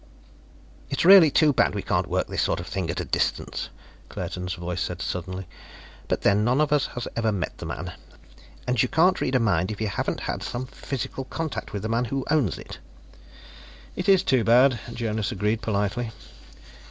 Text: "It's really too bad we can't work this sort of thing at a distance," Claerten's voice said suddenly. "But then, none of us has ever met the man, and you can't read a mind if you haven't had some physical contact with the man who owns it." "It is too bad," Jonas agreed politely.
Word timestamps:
"It's 0.89 1.05
really 1.05 1.29
too 1.29 1.53
bad 1.53 1.75
we 1.75 1.83
can't 1.83 2.07
work 2.09 2.25
this 2.25 2.41
sort 2.41 2.59
of 2.59 2.65
thing 2.65 2.89
at 2.89 2.99
a 2.99 3.05
distance," 3.05 3.69
Claerten's 4.09 4.55
voice 4.55 4.81
said 4.81 4.99
suddenly. 4.99 5.45
"But 6.07 6.23
then, 6.23 6.43
none 6.43 6.59
of 6.59 6.73
us 6.73 6.87
has 6.95 7.07
ever 7.15 7.31
met 7.31 7.59
the 7.59 7.67
man, 7.67 7.93
and 8.65 8.81
you 8.81 8.89
can't 8.89 9.21
read 9.21 9.35
a 9.35 9.39
mind 9.39 9.69
if 9.69 9.79
you 9.79 9.89
haven't 9.89 10.21
had 10.21 10.41
some 10.41 10.65
physical 10.65 11.25
contact 11.25 11.71
with 11.71 11.83
the 11.83 11.87
man 11.89 12.05
who 12.05 12.25
owns 12.31 12.57
it." 12.57 12.79
"It 13.95 14.09
is 14.09 14.23
too 14.23 14.43
bad," 14.43 14.79
Jonas 14.91 15.31
agreed 15.31 15.61
politely. 15.61 16.09